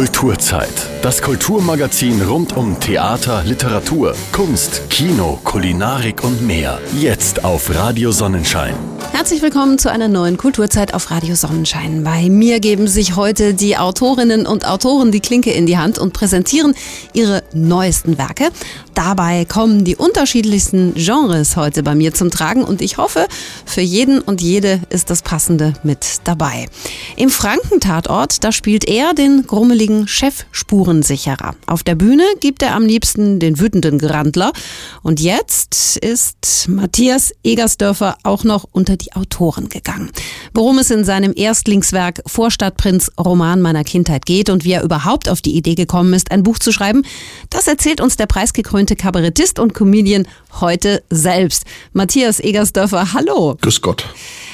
[0.00, 0.88] Kulturzeit.
[1.02, 6.80] Das Kulturmagazin rund um Theater, Literatur, Kunst, Kino, Kulinarik und mehr.
[6.98, 8.72] Jetzt auf Radio Sonnenschein.
[9.12, 12.04] Herzlich willkommen zu einer neuen Kulturzeit auf Radio Sonnenschein.
[12.04, 16.12] Bei mir geben sich heute die Autorinnen und Autoren die Klinke in die Hand und
[16.12, 16.74] präsentieren
[17.12, 18.50] ihre neuesten Werke.
[18.94, 23.26] Dabei kommen die unterschiedlichsten Genres heute bei mir zum Tragen und ich hoffe,
[23.66, 26.68] für jeden und jede ist das Passende mit dabei.
[27.16, 31.56] Im Frankentatort, da spielt er den grummeligen Chefspurensicherer.
[31.66, 34.52] Auf der Bühne gibt er am liebsten den wütenden Gerandler.
[35.02, 40.10] Und jetzt ist Matthias Egersdörfer auch noch unter die Autoren gegangen.
[40.54, 45.40] Worum es in seinem Erstlingswerk Vorstadtprinz Roman meiner Kindheit geht und wie er überhaupt auf
[45.40, 47.02] die Idee gekommen ist, ein Buch zu schreiben,
[47.50, 50.26] das erzählt uns der preisgekrönte Kabarettist und Comedian
[50.60, 51.64] heute selbst.
[51.92, 53.56] Matthias Egersdörfer, hallo.
[53.60, 54.06] Grüß Gott.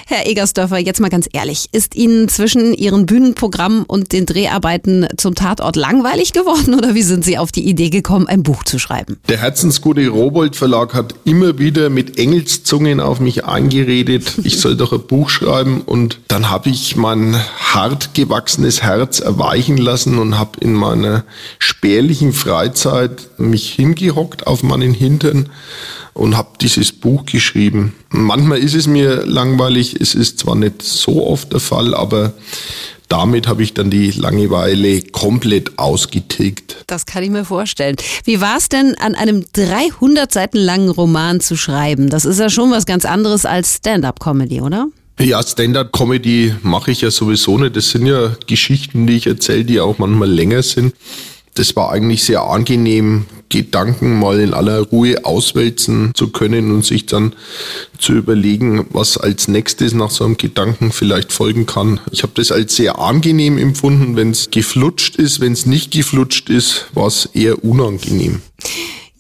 [0.08, 5.34] Herr Egersdörfer, jetzt mal ganz ehrlich, ist Ihnen zwischen Ihren Bühnenprogrammen und den Dreharbeiten zum
[5.34, 9.18] Tatort langweilig geworden oder wie sind Sie auf die Idee gekommen, ein Buch zu schreiben?
[9.28, 14.92] Der herzensgute Robold Verlag hat immer wieder mit Engelszungen auf mich eingeredet, ich soll doch
[14.92, 20.60] ein Buch schreiben und dann habe ich mein hart gewachsenes Herz erweichen lassen und habe
[20.60, 21.24] in meiner
[21.58, 25.48] spärlichen Freizeit mich hingehockt auf meinen Hintern
[26.16, 27.94] und habe dieses Buch geschrieben.
[28.08, 32.32] Manchmal ist es mir langweilig, es ist zwar nicht so oft der Fall, aber
[33.08, 36.78] damit habe ich dann die Langeweile komplett ausgetilgt.
[36.86, 37.96] Das kann ich mir vorstellen.
[38.24, 42.08] Wie war es denn, an einem 300 Seiten langen Roman zu schreiben?
[42.08, 44.88] Das ist ja schon was ganz anderes als Stand-up-Comedy, oder?
[45.20, 47.76] Ja, Stand-up-Comedy mache ich ja sowieso nicht.
[47.76, 50.94] Das sind ja Geschichten, die ich erzähle, die auch manchmal länger sind
[51.58, 57.06] das war eigentlich sehr angenehm, Gedanken mal in aller Ruhe auswälzen zu können und sich
[57.06, 57.34] dann
[57.98, 62.00] zu überlegen, was als nächstes nach so einem Gedanken vielleicht folgen kann.
[62.10, 64.16] Ich habe das als sehr angenehm empfunden.
[64.16, 68.42] Wenn es geflutscht ist, wenn es nicht geflutscht ist, war es eher unangenehm.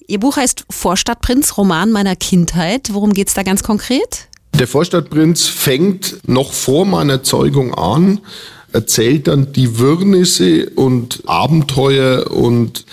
[0.08, 2.90] Ihr Buch heißt Vorstadtprinz, Roman meiner Kindheit.
[2.92, 4.28] Worum geht es da ganz konkret?
[4.58, 8.20] Der Vorstadtprinz fängt noch vor meiner Zeugung an
[8.76, 12.84] erzählt dann die Wirrnisse und Abenteuer und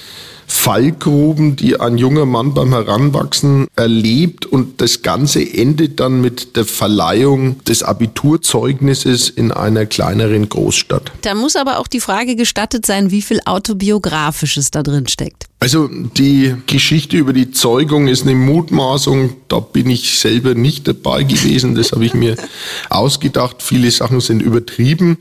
[0.53, 6.63] Fallgruben, die ein junger Mann beim Heranwachsen erlebt und das Ganze endet dann mit der
[6.63, 11.11] Verleihung des Abiturzeugnisses in einer kleineren Großstadt.
[11.23, 15.47] Da muss aber auch die Frage gestattet sein, wie viel autobiografisches da drin steckt.
[15.59, 21.23] Also die Geschichte über die Zeugung ist eine Mutmaßung, da bin ich selber nicht dabei
[21.23, 22.35] gewesen, das habe ich mir
[22.89, 23.63] ausgedacht.
[23.63, 25.17] Viele Sachen sind übertrieben.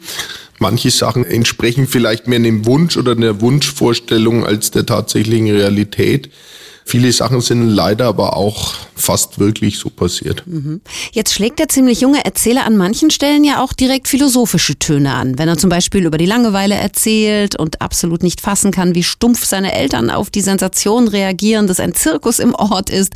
[0.62, 6.30] Manche Sachen entsprechen vielleicht mehr einem Wunsch oder einer Wunschvorstellung als der tatsächlichen Realität.
[6.84, 10.44] Viele Sachen sind leider aber auch fast wirklich so passiert.
[10.46, 10.80] Mhm.
[11.10, 15.36] Jetzt schlägt der ziemlich junge Erzähler an manchen Stellen ja auch direkt philosophische Töne an.
[15.36, 19.44] Wenn er zum Beispiel über die Langeweile erzählt und absolut nicht fassen kann, wie stumpf
[19.44, 23.14] seine Eltern auf die Sensation reagieren, dass ein Zirkus im Ort ist,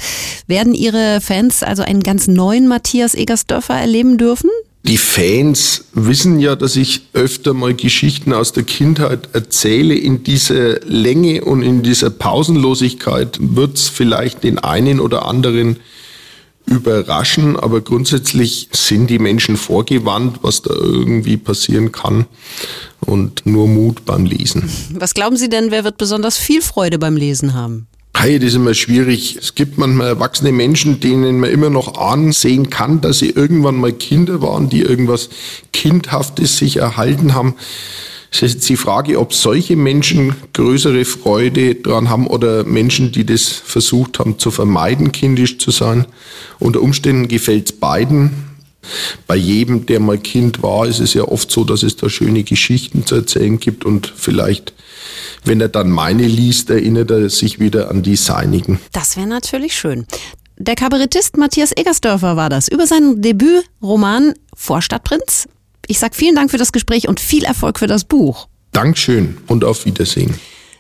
[0.49, 4.51] werden Ihre Fans also einen ganz neuen Matthias Egersdörfer erleben dürfen?
[4.87, 9.97] Die Fans wissen ja, dass ich öfter mal Geschichten aus der Kindheit erzähle.
[9.97, 15.81] In dieser Länge und in dieser Pausenlosigkeit wird es vielleicht den einen oder anderen
[16.67, 22.27] überraschen, aber grundsätzlich sind die Menschen vorgewandt, was da irgendwie passieren kann
[23.01, 24.71] und nur Mut beim Lesen.
[24.95, 27.89] Was glauben Sie denn, wer wird besonders viel Freude beim Lesen haben?
[28.19, 29.37] Hey, das ist immer schwierig.
[29.43, 33.93] Es gibt manchmal erwachsene Menschen, denen man immer noch ansehen kann, dass sie irgendwann mal
[33.93, 35.29] Kinder waren, die irgendwas
[35.75, 37.57] Kindhaftes sich erhalten haben.
[38.33, 43.27] Es ist jetzt die Frage, ob solche Menschen größere Freude daran haben oder Menschen, die
[43.27, 46.07] das versucht haben zu vermeiden, kindisch zu sein.
[46.59, 48.46] Unter Umständen gefällt es beiden.
[49.27, 52.45] Bei jedem, der mal Kind war, ist es ja oft so, dass es da schöne
[52.45, 54.73] Geschichten zu erzählen gibt und vielleicht
[55.45, 58.81] wenn er dann meine liest, erinnert er sich wieder an die seinigen.
[58.93, 60.07] Das wäre natürlich schön.
[60.59, 65.49] Der Kabarettist Matthias Egersdörfer war das über seinen Debütroman Vorstadtprinz.
[65.87, 68.49] Ich sage vielen Dank für das Gespräch und viel Erfolg für das Buch.
[68.73, 70.35] Dankeschön und auf Wiedersehen.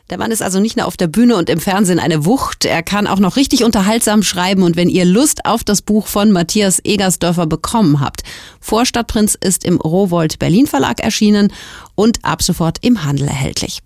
[0.08, 2.82] Der Mann ist also nicht nur auf der Bühne und im Fernsehen eine Wucht, er
[2.84, 6.80] kann auch noch richtig unterhaltsam schreiben und wenn ihr Lust auf das Buch von Matthias
[6.84, 8.22] Egersdörfer bekommen habt,
[8.60, 11.52] Vorstadtprinz ist im Rowold Berlin Verlag erschienen
[11.96, 13.80] und ab sofort im Handel erhältlich.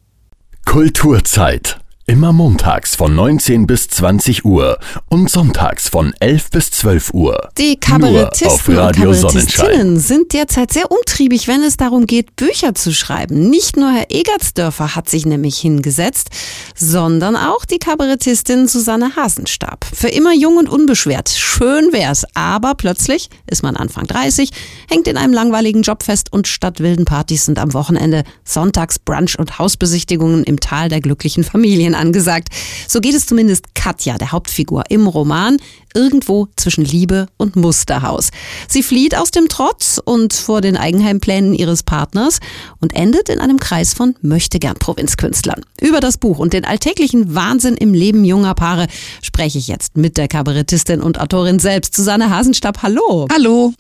[0.66, 1.79] Kulturzeit.
[2.10, 4.80] Immer montags von 19 bis 20 Uhr
[5.10, 7.50] und sonntags von 11 bis 12 Uhr.
[7.56, 13.48] Die Kabarettisten und Kabarettistinnen sind derzeit sehr umtriebig, wenn es darum geht, Bücher zu schreiben.
[13.48, 16.30] Nicht nur Herr Egertsdörfer hat sich nämlich hingesetzt,
[16.74, 19.84] sondern auch die Kabarettistin Susanne Hasenstab.
[19.84, 21.28] Für immer jung und unbeschwert.
[21.28, 22.26] Schön wär's.
[22.34, 24.50] Aber plötzlich ist man Anfang 30,
[24.90, 29.38] hängt in einem langweiligen Job fest und statt wilden Partys sind am Wochenende Sonntags Brunch
[29.38, 32.48] und Hausbesichtigungen im Tal der glücklichen Familien angesagt.
[32.88, 35.58] So geht es zumindest Katja, der Hauptfigur im Roman,
[35.94, 38.30] irgendwo zwischen Liebe und Musterhaus.
[38.68, 42.40] Sie flieht aus dem Trotz und vor den Eigenheimplänen ihres Partners
[42.80, 45.62] und endet in einem Kreis von Möchtegern-Provinzkünstlern.
[45.80, 48.86] Über das Buch und den alltäglichen Wahnsinn im Leben junger Paare
[49.22, 52.82] spreche ich jetzt mit der Kabarettistin und Autorin selbst, Susanne Hasenstab.
[52.82, 53.26] Hallo.
[53.32, 53.72] Hallo.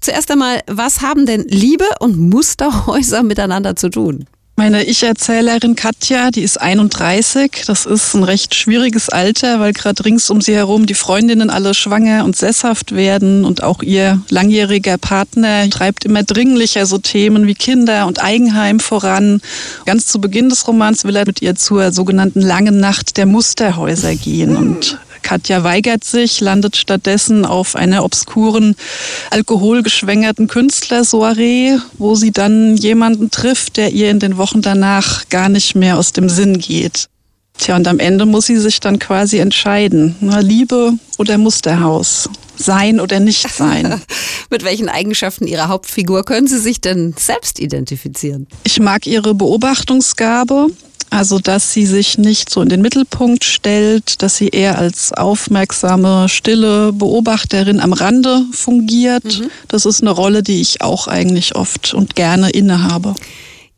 [0.00, 4.26] Zuerst einmal, was haben denn Liebe und Musterhäuser miteinander zu tun?
[4.58, 7.64] Meine Ich-Erzählerin Katja, die ist 31.
[7.66, 11.74] Das ist ein recht schwieriges Alter, weil gerade rings um sie herum die Freundinnen alle
[11.74, 17.52] schwanger und sesshaft werden und auch ihr langjähriger Partner treibt immer dringlicher so Themen wie
[17.52, 19.42] Kinder und Eigenheim voran.
[19.84, 24.14] Ganz zu Beginn des Romans will er mit ihr zur sogenannten langen Nacht der Musterhäuser
[24.14, 28.76] gehen und Katja weigert sich, landet stattdessen auf einer obskuren,
[29.32, 35.74] alkoholgeschwängerten Künstlersoiree, wo sie dann jemanden trifft, der ihr in den Wochen danach gar nicht
[35.74, 37.08] mehr aus dem Sinn geht.
[37.58, 40.14] Tja, und am Ende muss sie sich dann quasi entscheiden.
[40.20, 42.30] Na, Liebe oder Musterhaus?
[42.56, 44.00] Sein oder nicht sein?
[44.50, 48.46] Mit welchen Eigenschaften Ihrer Hauptfigur können Sie sich denn selbst identifizieren?
[48.62, 50.68] Ich mag ihre Beobachtungsgabe.
[51.10, 56.28] Also, dass sie sich nicht so in den Mittelpunkt stellt, dass sie eher als aufmerksame,
[56.28, 59.24] stille Beobachterin am Rande fungiert.
[59.24, 59.50] Mhm.
[59.68, 63.14] Das ist eine Rolle, die ich auch eigentlich oft und gerne innehabe.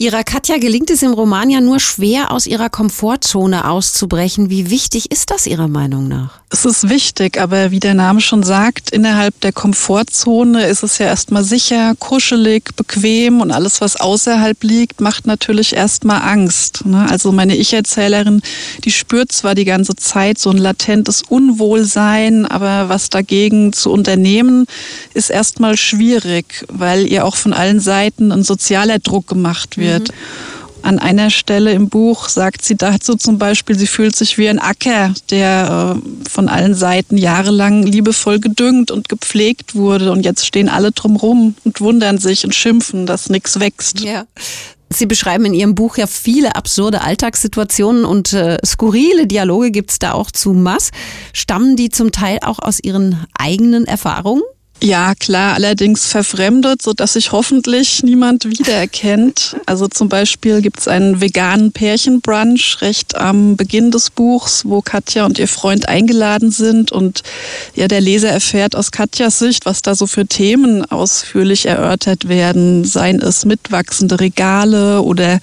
[0.00, 4.48] Ihrer Katja gelingt es im Roman ja nur schwer, aus ihrer Komfortzone auszubrechen.
[4.48, 6.38] Wie wichtig ist das Ihrer Meinung nach?
[6.50, 11.06] Es ist wichtig, aber wie der Name schon sagt, innerhalb der Komfortzone ist es ja
[11.06, 16.86] erstmal sicher, kuschelig, bequem und alles, was außerhalb liegt, macht natürlich erstmal Angst.
[16.86, 17.04] Ne?
[17.10, 18.40] Also meine Ich-Erzählerin,
[18.84, 24.66] die spürt zwar die ganze Zeit so ein latentes Unwohlsein, aber was dagegen zu unternehmen,
[25.12, 29.87] ist erstmal schwierig, weil ihr auch von allen Seiten ein sozialer Druck gemacht wird.
[29.88, 30.04] Mhm.
[30.82, 34.60] An einer Stelle im Buch sagt sie dazu zum Beispiel, sie fühlt sich wie ein
[34.60, 40.12] Acker, der äh, von allen Seiten jahrelang liebevoll gedüngt und gepflegt wurde.
[40.12, 44.00] Und jetzt stehen alle drumrum und wundern sich und schimpfen, dass nichts wächst.
[44.00, 44.24] Ja.
[44.90, 50.12] Sie beschreiben in Ihrem Buch ja viele absurde Alltagssituationen und äh, skurrile Dialoge gibt's da
[50.12, 50.90] auch zu Mass.
[51.32, 54.42] Stammen die zum Teil auch aus Ihren eigenen Erfahrungen?
[54.80, 59.56] Ja, klar, allerdings verfremdet, so dass sich hoffentlich niemand wiedererkennt.
[59.66, 65.26] Also zum Beispiel gibt es einen veganen Pärchenbrunch recht am Beginn des Buchs, wo Katja
[65.26, 67.24] und ihr Freund eingeladen sind und
[67.74, 72.84] ja, der Leser erfährt aus Katjas Sicht, was da so für Themen ausführlich erörtert werden,
[72.84, 75.40] seien es mitwachsende Regale oder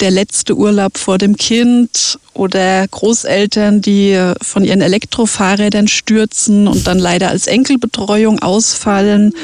[0.00, 6.98] der letzte Urlaub vor dem Kind oder Großeltern, die von ihren Elektrofahrrädern stürzen und dann
[6.98, 9.34] leider als Enkelbetreuung ausfallen.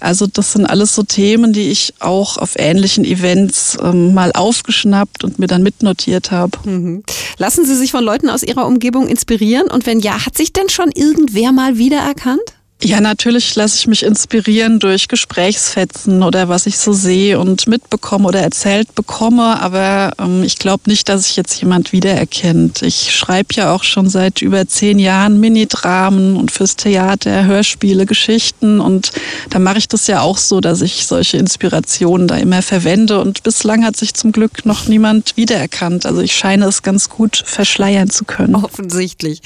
[0.00, 5.24] Also das sind alles so Themen, die ich auch auf ähnlichen Events ähm, mal aufgeschnappt
[5.24, 6.56] und mir dann mitnotiert habe.
[6.64, 7.02] Mhm.
[7.38, 10.68] Lassen Sie sich von Leuten aus Ihrer Umgebung inspirieren und wenn ja, hat sich denn
[10.68, 12.57] schon irgendwer mal wiedererkannt?
[12.80, 18.28] Ja, natürlich lasse ich mich inspirieren durch Gesprächsfetzen oder was ich so sehe und mitbekomme
[18.28, 19.60] oder erzählt bekomme.
[19.60, 22.82] Aber ähm, ich glaube nicht, dass sich jetzt jemand wiedererkennt.
[22.82, 28.78] Ich schreibe ja auch schon seit über zehn Jahren Minidramen und fürs Theater, Hörspiele, Geschichten.
[28.78, 29.10] Und
[29.50, 33.20] da mache ich das ja auch so, dass ich solche Inspirationen da immer verwende.
[33.20, 36.06] Und bislang hat sich zum Glück noch niemand wiedererkannt.
[36.06, 38.54] Also ich scheine es ganz gut verschleiern zu können.
[38.54, 39.42] Offensichtlich.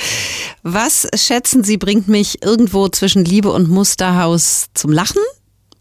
[0.62, 5.20] Was schätzen Sie, bringt mich irgendwo zwischen zwischen Liebe und Musterhaus zum Lachen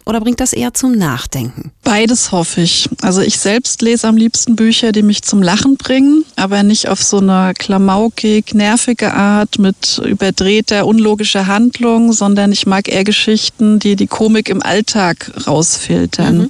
[0.05, 1.71] oder bringt das eher zum Nachdenken?
[1.83, 2.89] Beides hoffe ich.
[3.01, 7.01] Also ich selbst lese am liebsten Bücher, die mich zum Lachen bringen, aber nicht auf
[7.03, 13.95] so eine klamaukig, nervige Art mit überdrehter, unlogischer Handlung, sondern ich mag eher Geschichten, die
[13.95, 16.38] die Komik im Alltag rausfiltern.
[16.38, 16.50] Mhm.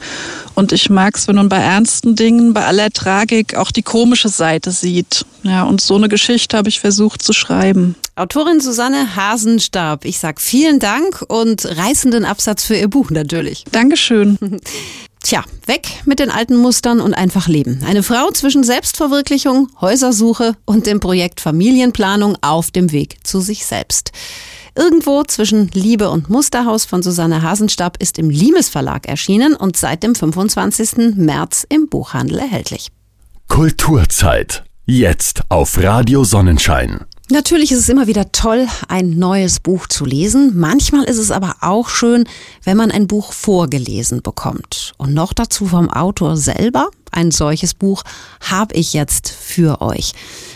[0.56, 4.30] Und ich mag es, wenn man bei ernsten Dingen, bei aller Tragik auch die komische
[4.30, 5.26] Seite sieht.
[5.44, 7.96] Ja, und so eine Geschichte habe ich versucht zu schreiben.
[8.16, 13.64] Autorin Susanne Hasenstab, ich sag vielen Dank und reißenden Absatz für Ihr Buch natürlich.
[13.72, 14.38] Dankeschön.
[15.24, 17.84] Tja, weg mit den alten Mustern und einfach leben.
[17.86, 24.12] Eine Frau zwischen Selbstverwirklichung, Häusersuche und dem Projekt Familienplanung auf dem Weg zu sich selbst.
[24.76, 30.02] Irgendwo zwischen Liebe und Musterhaus von Susanne Hasenstab ist im Limes Verlag erschienen und seit
[30.02, 31.16] dem 25.
[31.18, 32.88] März im Buchhandel erhältlich.
[33.50, 34.64] Kulturzeit.
[34.86, 37.02] Jetzt auf Radio Sonnenschein.
[37.30, 40.52] Natürlich ist es immer wieder toll, ein neues Buch zu lesen.
[40.58, 42.26] Manchmal ist es aber auch schön,
[42.64, 44.94] wenn man ein Buch vorgelesen bekommt.
[44.98, 46.90] Und noch dazu vom Autor selber.
[47.12, 48.04] Ein solches Buch
[48.50, 50.14] habe ich jetzt für euch.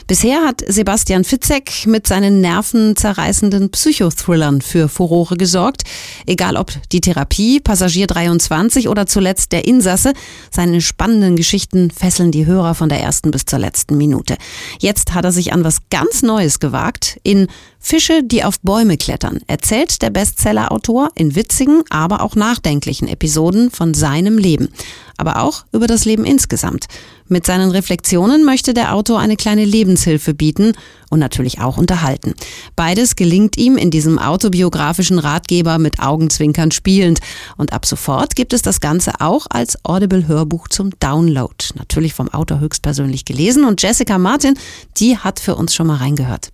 [0.07, 5.81] Bisher hat Sebastian Fitzek mit seinen nervenzerreißenden Psychothrillern für Furore gesorgt.
[6.27, 10.13] Egal ob die Therapie, Passagier 23 oder zuletzt der Insasse,
[10.51, 14.37] seine spannenden Geschichten fesseln die Hörer von der ersten bis zur letzten Minute.
[14.79, 17.19] Jetzt hat er sich an was ganz Neues gewagt.
[17.23, 17.47] In
[17.79, 23.95] Fische, die auf Bäume klettern, erzählt der Bestsellerautor in witzigen, aber auch nachdenklichen Episoden von
[23.95, 24.69] seinem Leben,
[25.17, 26.85] aber auch über das Leben insgesamt.
[27.27, 30.73] Mit seinen Reflexionen möchte der Autor eine kleine Lebenshilfe bieten
[31.09, 32.35] und natürlich auch unterhalten.
[32.75, 37.19] Beides gelingt ihm in diesem autobiografischen Ratgeber mit Augenzwinkern spielend.
[37.57, 41.55] Und ab sofort gibt es das Ganze auch als Audible-Hörbuch zum Download.
[41.75, 43.65] Natürlich vom Autor höchstpersönlich gelesen.
[43.65, 44.57] Und Jessica Martin,
[44.97, 46.49] die hat für uns schon mal reingehört.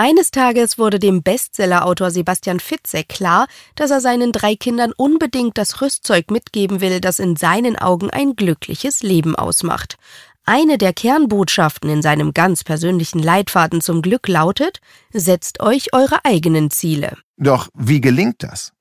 [0.00, 5.80] Eines Tages wurde dem Bestsellerautor Sebastian Fitzek klar, dass er seinen drei Kindern unbedingt das
[5.80, 9.96] Rüstzeug mitgeben will, das in seinen Augen ein glückliches Leben ausmacht.
[10.44, 14.80] Eine der Kernbotschaften in seinem ganz persönlichen Leitfaden zum Glück lautet,
[15.12, 17.18] setzt euch eure eigenen Ziele.
[17.36, 18.72] Doch wie gelingt das?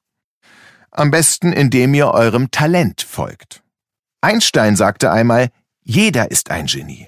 [0.92, 3.64] Am besten, indem ihr eurem Talent folgt.
[4.22, 5.50] Einstein sagte einmal,
[5.82, 7.08] jeder ist ein Genie.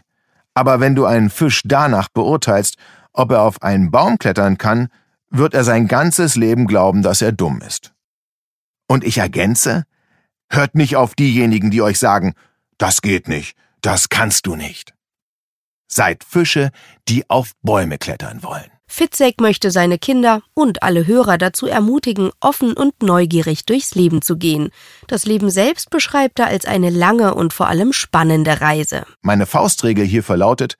[0.55, 2.75] Aber wenn du einen Fisch danach beurteilst,
[3.13, 4.89] ob er auf einen Baum klettern kann,
[5.29, 7.93] wird er sein ganzes Leben glauben, dass er dumm ist.
[8.87, 9.83] Und ich ergänze,
[10.49, 12.33] hört nicht auf diejenigen, die euch sagen,
[12.77, 14.93] das geht nicht, das kannst du nicht.
[15.87, 16.71] Seid Fische,
[17.07, 18.69] die auf Bäume klettern wollen.
[18.91, 24.35] Fitzek möchte seine Kinder und alle Hörer dazu ermutigen, offen und neugierig durchs Leben zu
[24.35, 24.71] gehen.
[25.07, 29.05] Das Leben selbst beschreibt er als eine lange und vor allem spannende Reise.
[29.21, 30.77] Meine Faustregel hierfür lautet,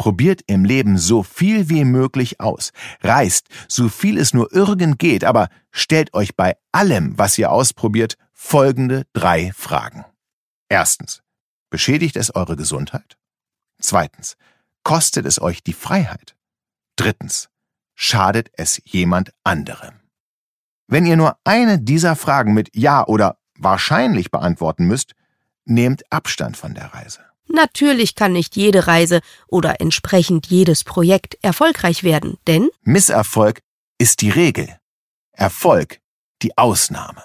[0.00, 2.72] Probiert im Leben so viel wie möglich aus.
[3.02, 8.16] Reist, so viel es nur irgend geht, aber stellt euch bei allem, was ihr ausprobiert,
[8.32, 10.06] folgende drei Fragen.
[10.70, 11.20] Erstens.
[11.68, 13.18] Beschädigt es eure Gesundheit?
[13.78, 14.38] Zweitens.
[14.84, 16.34] Kostet es euch die Freiheit?
[16.96, 17.50] Drittens.
[17.94, 20.00] Schadet es jemand anderem?
[20.86, 25.12] Wenn ihr nur eine dieser Fragen mit Ja oder wahrscheinlich beantworten müsst,
[25.66, 27.29] nehmt Abstand von der Reise.
[27.52, 33.60] Natürlich kann nicht jede Reise oder entsprechend jedes Projekt erfolgreich werden, denn Misserfolg
[33.98, 34.68] ist die Regel,
[35.32, 35.98] Erfolg
[36.42, 37.22] die Ausnahme.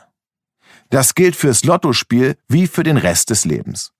[0.90, 3.92] Das gilt fürs Lottospiel wie für den Rest des Lebens.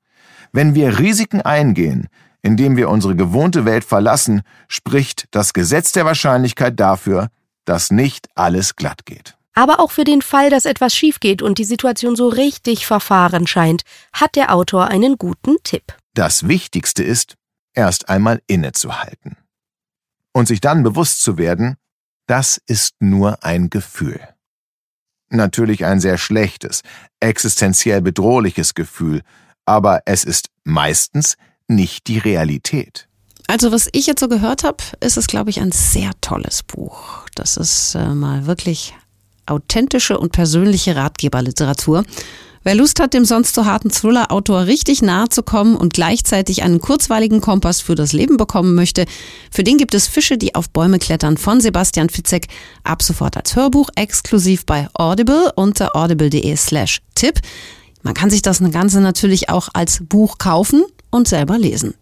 [0.52, 2.08] Wenn wir Risiken eingehen,
[2.42, 7.30] indem wir unsere gewohnte Welt verlassen, spricht das Gesetz der Wahrscheinlichkeit dafür,
[7.66, 9.35] dass nicht alles glatt geht.
[9.56, 13.48] Aber auch für den Fall, dass etwas schief geht und die Situation so richtig verfahren
[13.48, 13.84] scheint,
[14.14, 15.96] hat der Autor einen guten Tipp.
[16.14, 17.36] Das Wichtigste ist,
[17.74, 19.38] erst einmal innezuhalten.
[20.34, 21.78] Und sich dann bewusst zu werden,
[22.28, 24.20] das ist nur ein Gefühl.
[25.30, 26.82] Natürlich ein sehr schlechtes,
[27.22, 29.22] existenziell bedrohliches Gefühl,
[29.66, 33.08] aber es ist meistens nicht die Realität.
[33.48, 37.26] Also was ich jetzt so gehört habe, ist es, glaube ich, ein sehr tolles Buch.
[37.36, 38.96] Das ist äh, mal wirklich
[39.46, 42.04] authentische und persönliche Ratgeberliteratur.
[42.68, 46.82] Wer Lust hat, dem sonst so harten Thriller-Autor richtig nahe zu kommen und gleichzeitig einen
[46.82, 49.06] kurzweiligen Kompass für das Leben bekommen möchte,
[49.52, 52.48] für den gibt es Fische, die auf Bäume klettern von Sebastian Fitzek
[52.84, 57.40] ab sofort als Hörbuch exklusiv bei Audible unter audible.de slash Tipp.
[58.02, 61.94] Man kann sich das Ganze natürlich auch als Buch kaufen und selber lesen.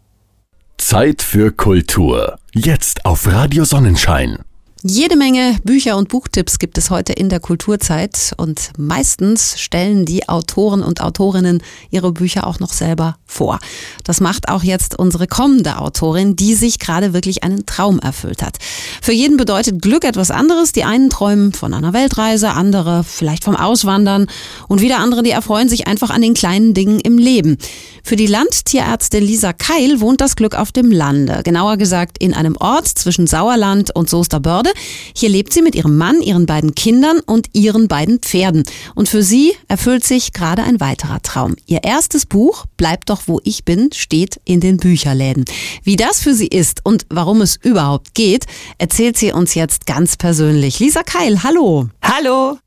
[0.78, 2.38] Zeit für Kultur.
[2.54, 4.40] Jetzt auf Radio Sonnenschein.
[4.86, 10.28] Jede Menge Bücher und Buchtipps gibt es heute in der Kulturzeit und meistens stellen die
[10.28, 13.60] Autoren und Autorinnen ihre Bücher auch noch selber vor.
[14.04, 18.58] Das macht auch jetzt unsere kommende Autorin, die sich gerade wirklich einen Traum erfüllt hat.
[19.02, 20.74] Für jeden bedeutet Glück etwas anderes.
[20.74, 24.28] Die einen träumen von einer Weltreise, andere vielleicht vom Auswandern
[24.68, 27.58] und wieder andere, die erfreuen sich einfach an den kleinen Dingen im Leben.
[28.04, 32.58] Für die Landtierärztin Lisa Keil wohnt das Glück auf dem Lande, genauer gesagt in einem
[32.58, 34.73] Ort zwischen Sauerland und Soesterbörde.
[35.16, 38.64] Hier lebt sie mit ihrem Mann, ihren beiden Kindern und ihren beiden Pferden.
[38.96, 41.56] Und für sie erfüllt sich gerade ein weiterer Traum.
[41.66, 45.46] Ihr erstes Buch, Bleib doch wo ich bin, steht in den Bücherläden.
[45.84, 48.46] Wie das für sie ist und warum es überhaupt geht,
[48.78, 50.80] erzählt sie uns jetzt ganz persönlich.
[50.80, 51.88] Lisa Keil, hallo.
[52.02, 52.58] Hallo.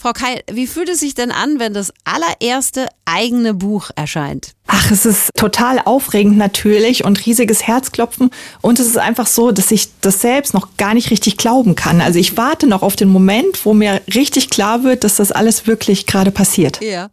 [0.00, 4.52] Frau Keil, wie fühlt es sich denn an, wenn das allererste eigene Buch erscheint?
[4.68, 8.30] Ach, es ist total aufregend natürlich und riesiges Herzklopfen.
[8.60, 12.00] Und es ist einfach so, dass ich das selbst noch gar nicht richtig glauben kann.
[12.00, 15.66] Also ich warte noch auf den Moment, wo mir richtig klar wird, dass das alles
[15.66, 16.80] wirklich gerade passiert.
[16.80, 17.08] Ja.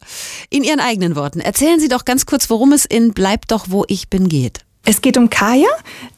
[0.48, 3.84] In Ihren eigenen Worten, erzählen Sie doch ganz kurz, worum es in Bleib doch, wo
[3.88, 4.60] ich bin geht.
[4.88, 5.66] Es geht um Kaya,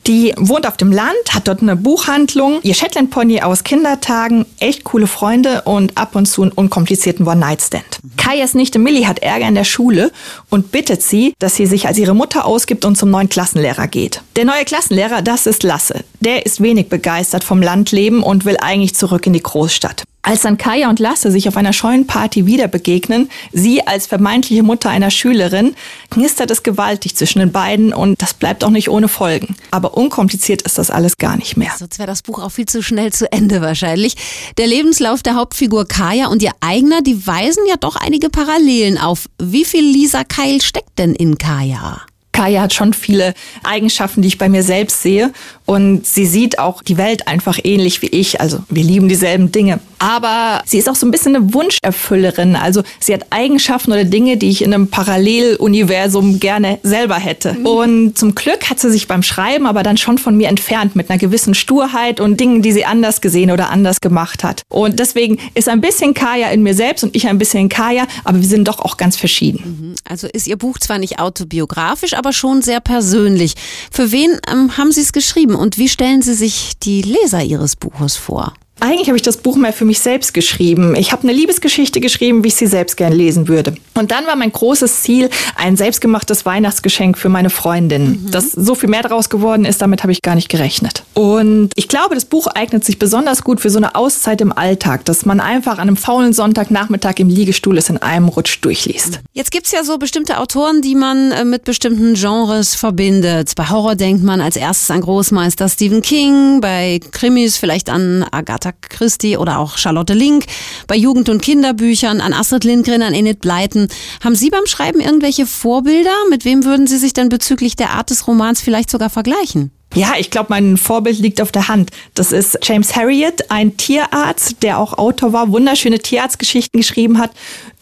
[0.07, 4.85] die wohnt auf dem Land, hat dort eine Buchhandlung, ihr Shetland Pony aus Kindertagen, echt
[4.85, 7.99] coole Freunde und ab und zu einen unkomplizierten One-Night-Stand.
[8.19, 10.13] Kajas Nichte Millie hat Ärger in der Schule
[10.51, 14.21] und bittet sie, dass sie sich als ihre Mutter ausgibt und zum neuen Klassenlehrer geht.
[14.37, 16.05] Der neue Klassenlehrer, das ist Lasse.
[16.21, 20.05] Der ist wenig begeistert vom Landleben und will eigentlich zurück in die Großstadt.
[20.29, 24.91] Als dann Kaya und Lasse sich auf einer Scheunenparty wieder begegnen, sie als vermeintliche Mutter
[24.91, 25.75] einer Schülerin,
[26.11, 29.57] knistert es gewaltig zwischen den beiden und das bleibt auch nicht ohne Folgen.
[29.71, 31.73] Aber unkompliziert ist das alles gar nicht mehr.
[31.79, 34.17] Sonst wäre das Buch auch viel zu schnell zu Ende wahrscheinlich.
[34.59, 39.31] Der Lebenslauf der Hauptfigur Kaya und ihr eigener, die weisen ja doch einige Parallelen auf.
[39.41, 42.03] Wie viel Lisa Keil steckt denn in Kaya?
[42.39, 45.33] Kaya hat schon viele Eigenschaften, die ich bei mir selbst sehe.
[45.67, 48.41] Und sie sieht auch die Welt einfach ähnlich wie ich.
[48.41, 49.81] Also wir lieben dieselben Dinge.
[49.99, 52.55] Aber sie ist auch so ein bisschen eine Wunscherfüllerin.
[52.57, 57.55] Also sie hat Eigenschaften oder Dinge, die ich in einem Paralleluniversum gerne selber hätte.
[57.55, 57.67] Mhm.
[57.67, 61.11] Und zum Glück hat sie sich beim Schreiben aber dann schon von mir entfernt mit
[61.11, 64.63] einer gewissen Sturheit und Dingen, die sie anders gesehen oder anders gemacht hat.
[64.69, 68.41] Und deswegen ist ein bisschen Kaya in mir selbst und ich ein bisschen Kaya, aber
[68.41, 69.59] wir sind doch auch ganz verschieden.
[69.65, 69.95] Mhm.
[70.09, 73.55] Also ist Ihr Buch zwar nicht autobiografisch, aber schon sehr persönlich.
[73.91, 77.77] Für wen ähm, haben Sie es geschrieben und wie stellen Sie sich die Leser Ihres
[77.77, 78.55] Buches vor?
[78.81, 80.95] Eigentlich habe ich das Buch mal für mich selbst geschrieben.
[80.97, 83.75] Ich habe eine Liebesgeschichte geschrieben, wie ich sie selbst gern lesen würde.
[83.95, 88.23] Und dann war mein großes Ziel ein selbstgemachtes Weihnachtsgeschenk für meine Freundin.
[88.23, 88.31] Mhm.
[88.31, 91.03] Dass so viel mehr daraus geworden ist, damit habe ich gar nicht gerechnet.
[91.15, 95.05] Und ich glaube, das Buch eignet sich besonders gut für so eine Auszeit im Alltag,
[95.05, 99.21] dass man einfach an einem faulen Sonntagnachmittag im Liegestuhl es in einem Rutsch durchliest.
[99.33, 103.53] Jetzt gibt es ja so bestimmte Autoren, die man äh, mit bestimmten Genres verbindet.
[103.57, 108.68] Bei Horror denkt man als erstes an Großmeister Stephen King, bei Krimis vielleicht an Agatha
[108.69, 110.47] Agatha Christie oder auch Charlotte Link,
[110.87, 113.89] bei Jugend- und Kinderbüchern, an Astrid Lindgren, an Enid Blyton.
[114.23, 116.15] Haben Sie beim Schreiben irgendwelche Vorbilder?
[116.31, 119.71] Mit wem würden Sie sich denn bezüglich der Art des Romans vielleicht sogar vergleichen?
[119.95, 121.91] Ja, ich glaube, mein Vorbild liegt auf der Hand.
[122.15, 127.31] Das ist James Harriet, ein Tierarzt, der auch Autor war, wunderschöne Tierarztgeschichten geschrieben hat.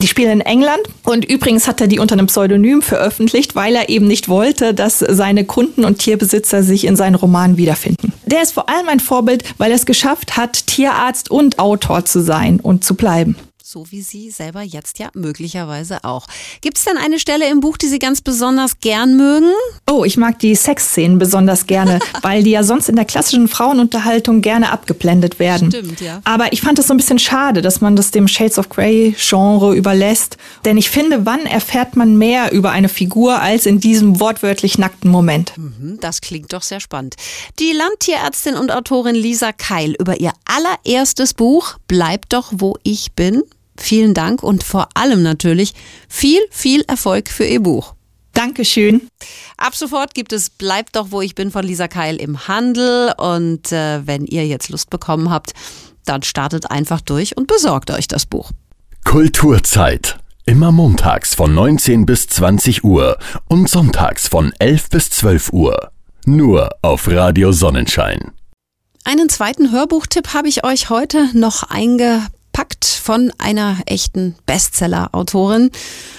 [0.00, 3.88] Die spielen in England und übrigens hat er die unter einem Pseudonym veröffentlicht, weil er
[3.88, 8.12] eben nicht wollte, dass seine Kunden und Tierbesitzer sich in seinen Romanen wiederfinden.
[8.24, 12.22] Der ist vor allem ein Vorbild, weil er es geschafft hat, Tierarzt und Autor zu
[12.22, 13.36] sein und zu bleiben
[13.68, 16.28] so wie Sie selber jetzt ja möglicherweise auch.
[16.60, 19.50] Gibt es denn eine Stelle im Buch, die Sie ganz besonders gern mögen?
[19.90, 24.40] Oh, ich mag die Sexszenen besonders gerne, weil die ja sonst in der klassischen Frauenunterhaltung
[24.40, 25.72] gerne abgeblendet werden.
[25.72, 26.20] Stimmt, ja.
[26.22, 29.16] Aber ich fand es so ein bisschen schade, dass man das dem Shades of Grey
[29.18, 34.20] Genre überlässt, denn ich finde, wann erfährt man mehr über eine Figur als in diesem
[34.20, 35.58] wortwörtlich nackten Moment?
[35.58, 37.16] Mhm, das klingt doch sehr spannend.
[37.58, 43.42] Die Landtierärztin und Autorin Lisa Keil über ihr allererstes Buch Bleib doch, wo ich bin
[43.80, 45.72] Vielen Dank und vor allem natürlich
[46.08, 47.94] viel, viel Erfolg für Ihr Buch.
[48.36, 49.08] Dankeschön.
[49.56, 53.14] Ab sofort gibt es Bleibt doch, wo ich bin von Lisa Keil im Handel.
[53.16, 55.54] Und äh, wenn ihr jetzt Lust bekommen habt,
[56.04, 58.50] dann startet einfach durch und besorgt euch das Buch.
[59.04, 60.18] Kulturzeit.
[60.44, 65.90] Immer montags von 19 bis 20 Uhr und sonntags von 11 bis 12 Uhr.
[66.26, 68.32] Nur auf Radio Sonnenschein.
[69.04, 75.70] Einen zweiten Hörbuchtipp habe ich euch heute noch eingepackt von einer echten Bestseller-Autorin.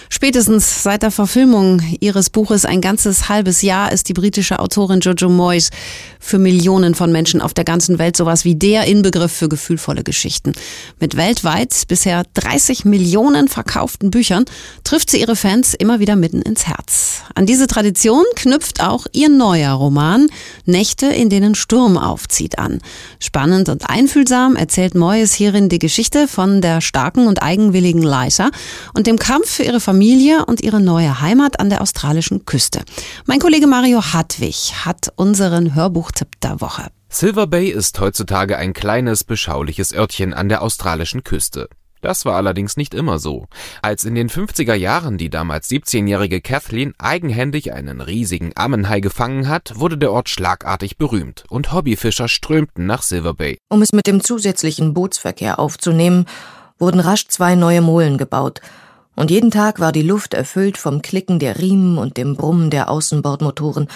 [0.09, 5.27] Spätestens seit der Verfilmung ihres Buches Ein ganzes halbes Jahr ist die britische Autorin Jojo
[5.27, 5.69] Moyes
[6.17, 10.53] für Millionen von Menschen auf der ganzen Welt sowas wie der Inbegriff für gefühlvolle Geschichten.
[10.99, 14.45] Mit weltweit bisher 30 Millionen verkauften Büchern
[14.85, 17.21] trifft sie ihre Fans immer wieder mitten ins Herz.
[17.35, 20.27] An diese Tradition knüpft auch ihr neuer Roman
[20.65, 22.79] Nächte, in denen Sturm aufzieht an.
[23.19, 28.49] Spannend und einfühlsam erzählt Moyes hierin die Geschichte von der starken und eigenwilligen Lysa
[28.93, 32.83] und dem Kampf für ihre Familie und ihre neue Heimat an der australischen Küste.
[33.25, 36.87] Mein Kollege Mario Hartwig hat unseren Hörbuchtipp der Woche.
[37.09, 41.69] Silver Bay ist heutzutage ein kleines, beschauliches Örtchen an der australischen Küste.
[42.01, 43.47] Das war allerdings nicht immer so.
[43.81, 49.73] Als in den 50er Jahren die damals 17-jährige Kathleen eigenhändig einen riesigen Ammenhai gefangen hat,
[49.75, 53.57] wurde der Ort schlagartig berühmt und Hobbyfischer strömten nach Silver Bay.
[53.69, 56.25] Um es mit dem zusätzlichen Bootsverkehr aufzunehmen,
[56.79, 58.61] wurden rasch zwei neue Molen gebaut,
[59.15, 62.89] und jeden Tag war die Luft erfüllt vom Klicken der Riemen und dem Brummen der
[62.89, 63.87] Außenbordmotoren,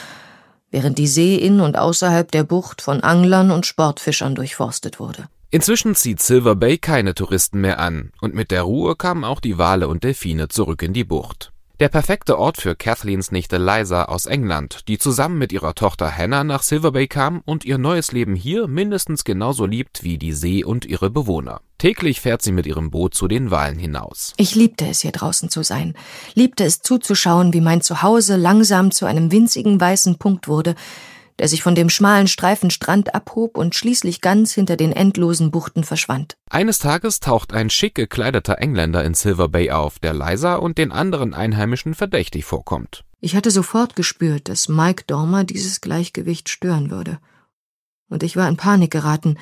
[0.72, 5.28] während die See in und außerhalb der Bucht von Anglern und Sportfischern durchforstet wurde.
[5.52, 9.58] Inzwischen zieht Silver Bay keine Touristen mehr an, und mit der Ruhe kamen auch die
[9.58, 11.52] Wale und Delfine zurück in die Bucht.
[11.82, 16.44] Der perfekte Ort für Kathleens Nichte Liza aus England, die zusammen mit ihrer Tochter Hannah
[16.44, 20.64] nach Silver Bay kam und ihr neues Leben hier mindestens genauso liebt wie die See
[20.64, 21.62] und ihre Bewohner.
[21.80, 24.36] Täglich fährt sie mit ihrem Boot zu den Walen hinaus.
[24.38, 25.96] Ich liebte es, hier draußen zu sein,
[26.36, 30.76] liebte es zuzuschauen, wie mein Zuhause langsam zu einem winzigen weißen Punkt wurde,
[31.42, 35.84] der sich von dem schmalen Streifen Strand abhob und schließlich ganz hinter den endlosen Buchten
[35.84, 36.38] verschwand.
[36.52, 40.92] Eines Tages taucht ein schick gekleideter Engländer in Silver Bay auf, der Liza und den
[40.92, 43.06] anderen Einheimischen verdächtig vorkommt.
[43.22, 47.18] Ich hatte sofort gespürt, dass Mike Dormer dieses Gleichgewicht stören würde.
[48.08, 49.40] Und ich war in Panik geraten,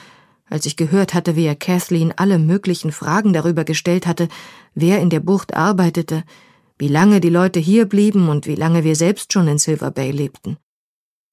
[0.50, 4.30] als ich gehört hatte, wie er Kathleen alle möglichen Fragen darüber gestellt hatte,
[4.74, 6.24] wer in der Bucht arbeitete,
[6.78, 10.12] wie lange die Leute hier blieben und wie lange wir selbst schon in Silver Bay
[10.12, 10.56] lebten.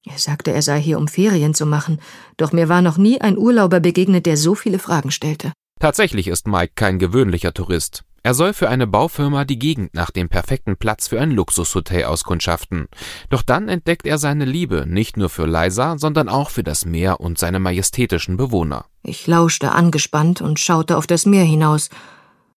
[0.05, 1.99] Er sagte, er sei hier, um Ferien zu machen,
[2.37, 5.53] doch mir war noch nie ein Urlauber begegnet, der so viele Fragen stellte.
[5.79, 8.03] Tatsächlich ist Mike kein gewöhnlicher Tourist.
[8.23, 12.87] Er soll für eine Baufirma die Gegend nach dem perfekten Platz für ein Luxushotel auskundschaften.
[13.29, 17.21] Doch dann entdeckt er seine Liebe nicht nur für Liza, sondern auch für das Meer
[17.21, 18.85] und seine majestätischen Bewohner.
[19.03, 21.89] Ich lauschte angespannt und schaute auf das Meer hinaus.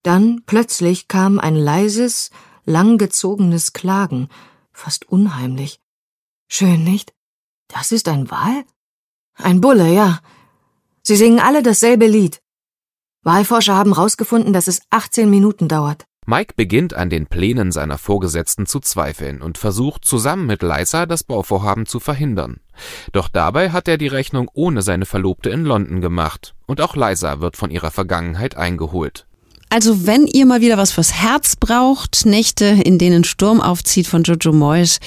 [0.03, 2.31] Dann plötzlich kam ein leises,
[2.64, 4.29] langgezogenes Klagen,
[4.72, 5.79] fast unheimlich.
[6.48, 7.12] Schön, nicht?
[7.73, 8.65] Das ist ein Wal?
[9.35, 10.21] Ein Bulle, ja.
[11.03, 12.41] Sie singen alle dasselbe Lied.
[13.23, 16.05] Walforscher haben herausgefunden, dass es 18 Minuten dauert.
[16.27, 21.25] Mike beginnt an den Plänen seiner Vorgesetzten zu zweifeln und versucht zusammen mit Liza das
[21.25, 22.61] Bauvorhaben zu verhindern.
[23.13, 27.41] Doch dabei hat er die Rechnung ohne seine Verlobte in London gemacht und auch Liza
[27.41, 29.27] wird von ihrer Vergangenheit eingeholt.
[29.73, 34.25] Also wenn ihr mal wieder was fürs Herz braucht, Nächte, in denen Sturm aufzieht von
[34.25, 34.99] Jojo Moyes,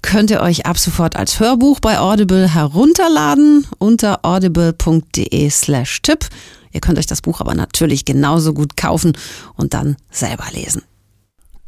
[0.00, 6.26] könnt ihr euch ab sofort als Hörbuch bei Audible herunterladen unter audible.de slash Tipp.
[6.72, 9.12] Ihr könnt euch das Buch aber natürlich genauso gut kaufen
[9.54, 10.82] und dann selber lesen.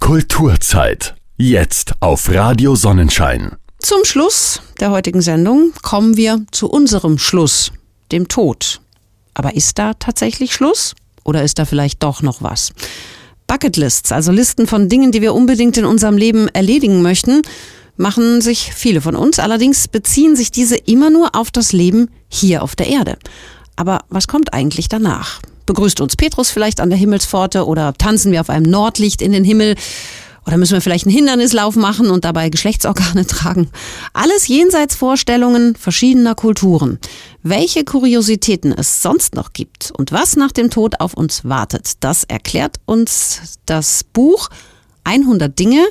[0.01, 1.17] Kulturzeit.
[1.37, 3.57] Jetzt auf Radio Sonnenschein.
[3.79, 7.73] Zum Schluss der heutigen Sendung kommen wir zu unserem Schluss,
[8.11, 8.81] dem Tod.
[9.35, 10.95] Aber ist da tatsächlich Schluss?
[11.29, 12.73] Oder ist da vielleicht doch noch was?
[13.47, 17.43] Bucketlists, also Listen von Dingen, die wir unbedingt in unserem Leben erledigen möchten,
[17.99, 19.39] machen sich viele von uns.
[19.39, 23.19] Allerdings beziehen sich diese immer nur auf das Leben hier auf der Erde.
[23.77, 25.43] Aber was kommt eigentlich danach?
[25.67, 29.45] Begrüßt uns Petrus vielleicht an der Himmelspforte oder tanzen wir auf einem Nordlicht in den
[29.45, 29.75] Himmel?
[30.47, 33.69] Oder müssen wir vielleicht einen Hindernislauf machen und dabei Geschlechtsorgane tragen?
[34.15, 36.99] Alles jenseits Vorstellungen verschiedener Kulturen.
[37.45, 42.25] Welche Kuriositäten es sonst noch gibt und was nach dem Tod auf uns wartet, das
[42.25, 44.49] erklärt uns das Buch
[45.05, 45.87] 100 Dinge,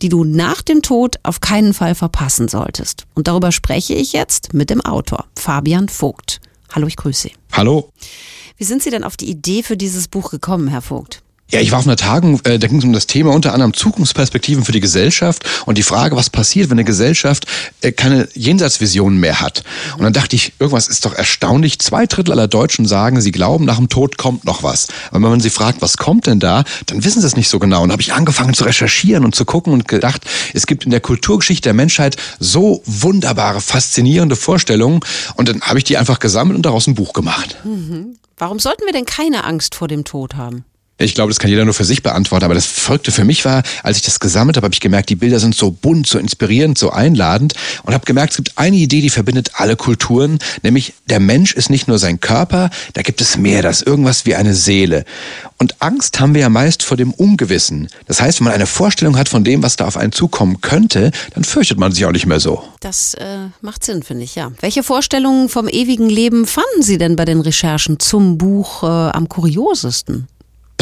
[0.00, 3.06] die du nach dem Tod auf keinen Fall verpassen solltest.
[3.14, 6.40] Und darüber spreche ich jetzt mit dem Autor, Fabian Vogt.
[6.70, 7.32] Hallo, ich grüße Sie.
[7.50, 7.90] Hallo.
[8.56, 11.22] Wie sind Sie denn auf die Idee für dieses Buch gekommen, Herr Vogt?
[11.52, 13.74] Ja, ich war auf einer Tagung, äh, da ging es um das Thema unter anderem
[13.74, 17.44] Zukunftsperspektiven für die Gesellschaft und die Frage, was passiert, wenn eine Gesellschaft
[17.82, 19.62] äh, keine Jenseitsvisionen mehr hat.
[19.98, 21.78] Und dann dachte ich, irgendwas ist doch erstaunlich.
[21.78, 24.88] Zwei Drittel aller Deutschen sagen, sie glauben, nach dem Tod kommt noch was.
[25.10, 27.58] Aber wenn man sie fragt, was kommt denn da, dann wissen sie es nicht so
[27.58, 27.82] genau.
[27.82, 31.00] Und habe ich angefangen zu recherchieren und zu gucken und gedacht, es gibt in der
[31.00, 35.00] Kulturgeschichte der Menschheit so wunderbare, faszinierende Vorstellungen.
[35.36, 37.58] Und dann habe ich die einfach gesammelt und daraus ein Buch gemacht.
[37.64, 38.16] Mhm.
[38.38, 40.64] Warum sollten wir denn keine Angst vor dem Tod haben?
[41.02, 43.62] Ich glaube, das kann jeder nur für sich beantworten, aber das Verrückte für mich war,
[43.82, 46.78] als ich das gesammelt habe, habe ich gemerkt, die Bilder sind so bunt, so inspirierend,
[46.78, 51.20] so einladend und habe gemerkt, es gibt eine Idee, die verbindet alle Kulturen, nämlich der
[51.20, 54.54] Mensch ist nicht nur sein Körper, da gibt es mehr, das ist irgendwas wie eine
[54.54, 55.04] Seele.
[55.58, 57.88] Und Angst haben wir ja meist vor dem Ungewissen.
[58.06, 61.12] Das heißt, wenn man eine Vorstellung hat von dem, was da auf einen zukommen könnte,
[61.34, 62.64] dann fürchtet man sich auch nicht mehr so.
[62.80, 64.50] Das äh, macht Sinn, finde ich, ja.
[64.60, 69.28] Welche Vorstellungen vom ewigen Leben fanden Sie denn bei den Recherchen zum Buch äh, am
[69.28, 70.26] kuriosesten?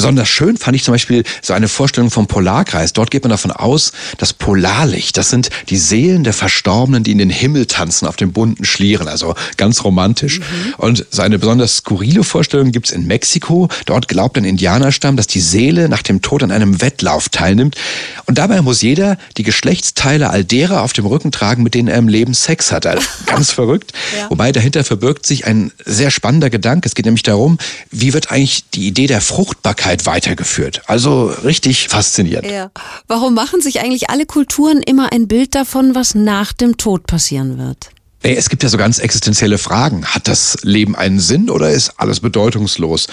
[0.00, 2.94] Besonders schön fand ich zum Beispiel so eine Vorstellung vom Polarkreis.
[2.94, 7.18] Dort geht man davon aus, das Polarlicht, das sind die Seelen der Verstorbenen, die in
[7.18, 10.38] den Himmel tanzen auf dem bunten Schlieren, also ganz romantisch.
[10.38, 10.74] Mhm.
[10.78, 13.68] Und so eine besonders skurrile Vorstellung gibt's in Mexiko.
[13.84, 17.76] Dort glaubt ein Indianerstamm, dass die Seele nach dem Tod an einem Wettlauf teilnimmt.
[18.24, 21.98] Und dabei muss jeder die Geschlechtsteile all derer auf dem Rücken tragen, mit denen er
[21.98, 22.86] im Leben Sex hat.
[22.86, 23.92] Also ganz verrückt.
[24.16, 24.30] Ja.
[24.30, 26.88] Wobei dahinter verbirgt sich ein sehr spannender Gedanke.
[26.88, 27.58] Es geht nämlich darum,
[27.90, 30.83] wie wird eigentlich die Idee der Fruchtbarkeit Wirklichkeit weitergeführt.
[30.87, 32.50] Also richtig faszinierend.
[32.50, 32.70] Ja.
[33.09, 37.59] Warum machen sich eigentlich alle Kulturen immer ein Bild davon, was nach dem Tod passieren
[37.59, 37.90] wird?
[38.22, 40.05] Es gibt ja so ganz existenzielle Fragen.
[40.05, 43.07] Hat das Leben einen Sinn oder ist alles bedeutungslos?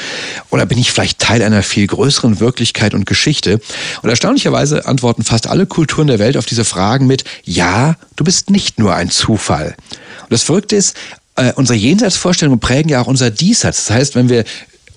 [0.49, 3.61] Oder bin ich vielleicht Teil einer viel größeren Wirklichkeit und Geschichte?
[4.01, 8.49] Und erstaunlicherweise antworten fast alle Kulturen der Welt auf diese Fragen mit Ja, du bist
[8.49, 9.77] nicht nur ein Zufall.
[10.23, 10.97] Und das Verrückte ist,
[11.37, 13.85] äh, unsere Jenseitsvorstellungen prägen ja auch unser Diesseits.
[13.85, 14.43] Das heißt, wenn wir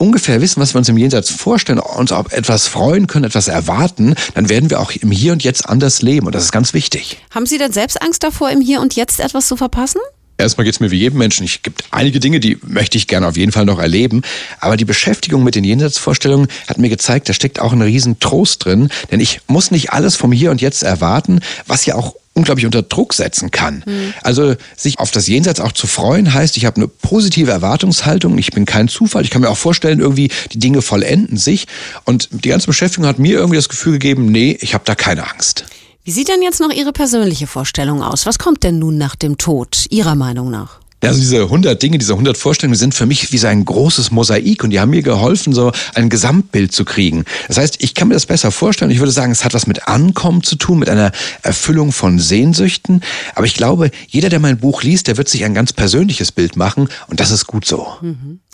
[0.01, 4.15] ungefähr wissen, was wir uns im Jenseits vorstellen, uns auf etwas freuen können, etwas erwarten,
[4.35, 6.27] dann werden wir auch im Hier und Jetzt anders leben.
[6.27, 7.19] Und das ist ganz wichtig.
[7.31, 10.01] Haben Sie denn selbst Angst davor, im Hier und Jetzt etwas zu verpassen?
[10.39, 11.45] Erstmal geht es mir wie jedem Menschen.
[11.45, 14.23] Es gibt einige Dinge, die möchte ich gerne auf jeden Fall noch erleben.
[14.59, 18.65] Aber die Beschäftigung mit den Jenseitsvorstellungen hat mir gezeigt, da steckt auch ein riesen Trost
[18.65, 18.89] drin.
[19.11, 22.83] Denn ich muss nicht alles vom Hier und Jetzt erwarten, was ja auch unglaublich unter
[22.83, 23.85] Druck setzen kann.
[23.87, 24.15] Mhm.
[24.23, 28.51] Also sich auf das Jenseits auch zu freuen, heißt, ich habe eine positive Erwartungshaltung, ich
[28.51, 31.67] bin kein Zufall, ich kann mir auch vorstellen, irgendwie die Dinge vollenden sich.
[32.05, 35.31] Und die ganze Beschäftigung hat mir irgendwie das Gefühl gegeben, nee, ich habe da keine
[35.31, 35.65] Angst.
[36.03, 38.25] Wie sieht denn jetzt noch Ihre persönliche Vorstellung aus?
[38.25, 40.81] Was kommt denn nun nach dem Tod, Ihrer Meinung nach?
[41.03, 44.65] Also diese 100 Dinge, diese 100 Vorstellungen sind für mich wie so ein großes Mosaik
[44.65, 47.25] und die haben mir geholfen, so ein Gesamtbild zu kriegen.
[47.49, 48.91] Das heißt, ich kann mir das besser vorstellen.
[48.91, 53.03] Ich würde sagen, es hat was mit Ankommen zu tun, mit einer Erfüllung von Sehnsüchten.
[53.35, 56.57] Aber ich glaube, jeder, der mein Buch liest, der wird sich ein ganz persönliches Bild
[56.57, 57.87] machen und das ist gut so.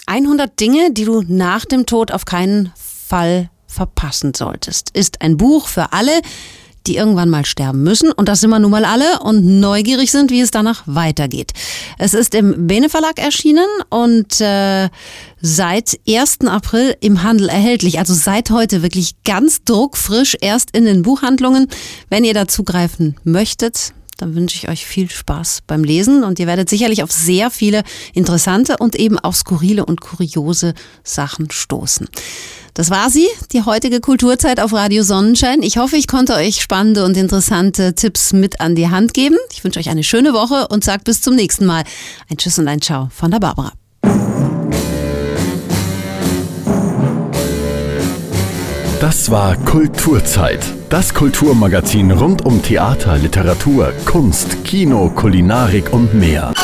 [0.07, 2.73] 100 Dinge, die du nach dem Tod auf keinen
[3.09, 6.13] Fall verpassen solltest, ist ein Buch für alle,
[6.87, 8.13] die irgendwann mal sterben müssen.
[8.13, 11.53] Und das sind wir nun mal alle und neugierig sind, wie es danach weitergeht.
[11.99, 14.89] Es ist im Bene Verlag erschienen und äh,
[15.41, 16.41] seit 1.
[16.47, 17.99] April im Handel erhältlich.
[17.99, 21.69] Also seit heute wirklich ganz druckfrisch erst in den Buchhandlungen.
[22.09, 26.47] Wenn ihr da zugreifen möchtet, dann wünsche ich euch viel Spaß beim Lesen und ihr
[26.47, 27.83] werdet sicherlich auf sehr viele
[28.15, 30.75] interessante und eben auch skurrile und kuriose
[31.05, 32.09] Sachen stoßen.
[32.77, 35.63] Das war sie, die heutige Kulturzeit auf Radio Sonnenschein.
[35.63, 39.39] Ich hoffe, ich konnte euch spannende und interessante Tipps mit an die Hand geben.
[39.51, 41.85] Ich wünsche euch eine schöne Woche und sage bis zum nächsten Mal.
[42.29, 43.73] Ein Tschüss und ein Ciao von der Barbara.
[49.01, 50.76] Das war Kulturzeit.
[50.89, 56.55] Das Kulturmagazin rund um Theater, Literatur, Kunst, Kino, Kulinarik und mehr.